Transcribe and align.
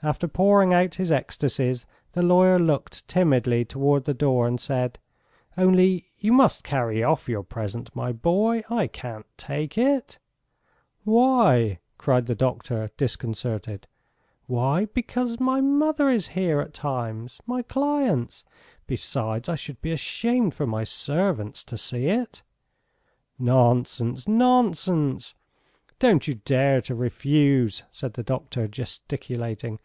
After 0.00 0.28
pouring 0.28 0.72
out 0.72 0.94
his 0.94 1.10
ecstasies 1.10 1.84
the 2.12 2.22
lawyer 2.22 2.56
looked 2.60 3.08
timidly 3.08 3.64
towards 3.64 4.06
the 4.06 4.14
door 4.14 4.46
and 4.46 4.60
said: 4.60 5.00
"Only 5.56 6.12
you 6.20 6.32
must 6.32 6.62
carry 6.62 7.02
off 7.02 7.28
your 7.28 7.42
present, 7.42 7.90
my 7.96 8.12
boy.... 8.12 8.62
I 8.70 8.86
can't 8.86 9.26
take 9.36 9.76
it...." 9.76 10.20
"Why?" 11.02 11.80
cried 11.98 12.26
the 12.26 12.36
doctor, 12.36 12.92
disconcerted. 12.96 13.88
"Why... 14.46 14.84
because 14.84 15.40
my 15.40 15.60
mother 15.60 16.08
is 16.08 16.28
here 16.28 16.60
at 16.60 16.74
times, 16.74 17.40
my 17.44 17.62
clients... 17.62 18.44
besides 18.86 19.48
I 19.48 19.56
should 19.56 19.82
be 19.82 19.90
ashamed 19.90 20.54
for 20.54 20.64
my 20.66 20.84
servants 20.84 21.64
to 21.64 21.76
see 21.76 22.06
it." 22.06 22.44
"Nonsense! 23.36 24.28
Nonsense! 24.28 25.34
Don't 25.98 26.28
you 26.28 26.34
dare 26.36 26.80
to 26.82 26.94
refuse!" 26.94 27.82
said 27.90 28.12
the 28.14 28.22
doctor, 28.22 28.68
gesticulating. 28.68 29.80